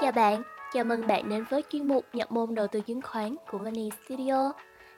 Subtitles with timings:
[0.00, 3.36] Chào bạn, chào mừng bạn đến với chuyên mục nhập môn đầu tư chứng khoán
[3.50, 4.52] của Money Studio.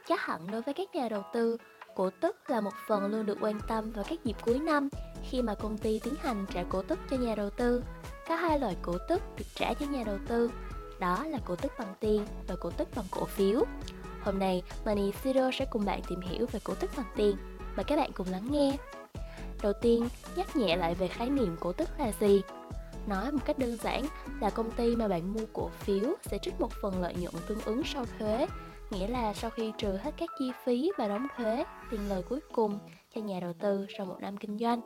[0.08, 1.56] Chắc hẳn đối với các nhà đầu tư,
[1.94, 4.88] cổ tức là một phần luôn được quan tâm vào các dịp cuối năm
[5.30, 7.84] khi mà công ty tiến hành trả cổ tức cho nhà đầu tư.
[8.28, 10.50] Có hai loại cổ tức được trả cho nhà đầu tư,
[11.00, 13.64] đó là cổ tức bằng tiền và cổ tức bằng cổ phiếu.
[14.22, 17.36] Hôm nay, Money Studio sẽ cùng bạn tìm hiểu về cổ tức bằng tiền.
[17.76, 18.76] Mời các bạn cùng lắng nghe.
[19.62, 22.42] Đầu tiên, nhắc nhẹ lại về khái niệm cổ tức là gì
[23.06, 24.04] Nói một cách đơn giản
[24.40, 27.60] là công ty mà bạn mua cổ phiếu sẽ trích một phần lợi nhuận tương
[27.60, 28.46] ứng sau thuế,
[28.90, 32.40] nghĩa là sau khi trừ hết các chi phí và đóng thuế, tiền lời cuối
[32.52, 32.78] cùng
[33.14, 34.80] cho nhà đầu tư sau một năm kinh doanh.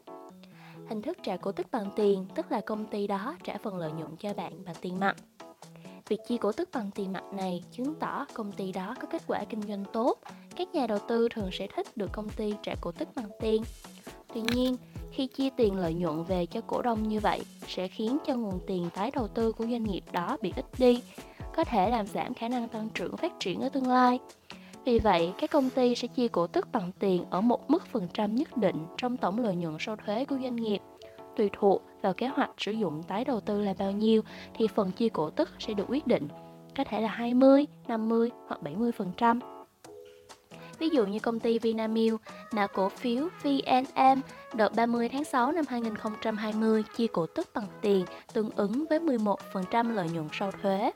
[0.89, 3.93] Hình thức trả cổ tức bằng tiền tức là công ty đó trả phần lợi
[3.93, 5.17] nhuận cho bạn bằng tiền mặt.
[6.09, 9.23] Việc chi cổ tức bằng tiền mặt này chứng tỏ công ty đó có kết
[9.27, 10.19] quả kinh doanh tốt.
[10.57, 13.63] Các nhà đầu tư thường sẽ thích được công ty trả cổ tức bằng tiền.
[14.37, 14.77] Tuy nhiên,
[15.11, 18.61] khi chia tiền lợi nhuận về cho cổ đông như vậy sẽ khiến cho nguồn
[18.67, 21.03] tiền tái đầu tư của doanh nghiệp đó bị ít đi,
[21.57, 24.19] có thể làm giảm khả năng tăng trưởng phát triển ở tương lai.
[24.85, 28.09] Vì vậy, các công ty sẽ chia cổ tức bằng tiền ở một mức phần
[28.15, 30.81] trăm nhất định trong tổng lợi nhuận sau thuế của doanh nghiệp.
[31.37, 34.23] Tùy thuộc vào kế hoạch sử dụng tái đầu tư là bao nhiêu
[34.55, 36.29] thì phần chia cổ tức sẽ được quyết định,
[36.77, 39.41] có thể là 20, 50 hoặc 70%.
[40.79, 42.21] Ví dụ như công ty Vinamilk
[42.53, 44.21] nợ cổ phiếu VNM
[44.55, 49.95] đợt 30 tháng 6 năm 2020 chia cổ tức bằng tiền, tương ứng với 11%
[49.95, 50.93] lợi nhuận sau thuế.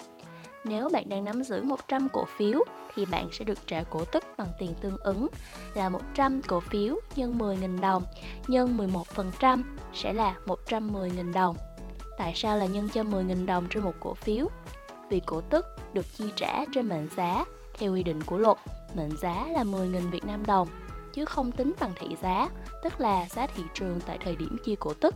[0.65, 2.65] Nếu bạn đang nắm giữ 100 cổ phiếu,
[2.95, 5.27] thì bạn sẽ được trả cổ tức bằng tiền tương ứng,
[5.75, 8.03] là 100 cổ phiếu nhân 10.000 đồng,
[8.49, 8.79] nhân
[9.43, 9.63] 11%
[9.95, 11.57] sẽ là 110.000 đồng.
[12.19, 14.49] Tại sao là nhân cho 10.000 đồng trên một cổ phiếu?
[15.11, 17.45] Vì cổ tức được chi trả trên mệnh giá
[17.79, 18.59] theo quy định của luật
[18.95, 20.69] mệnh giá là 10.000 Việt Nam đồng,
[21.15, 22.49] chứ không tính bằng thị giá,
[22.83, 25.15] tức là giá thị trường tại thời điểm chia cổ tức.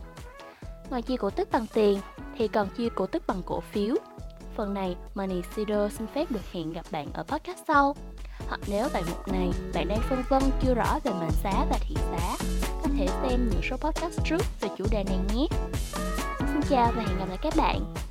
[0.89, 1.99] Ngoài chia cổ tức bằng tiền,
[2.37, 3.95] thì còn chia cổ tức bằng cổ phiếu.
[4.55, 7.95] Phần này, Money Seeder xin phép được hẹn gặp bạn ở podcast sau.
[8.47, 11.77] Hoặc nếu tại mục này bạn đang phân vân chưa rõ về mệnh giá và
[11.81, 15.47] thị giá, có thể xem những số podcast trước về chủ đề này nhé.
[16.39, 18.04] Xin chào và hẹn gặp lại các bạn.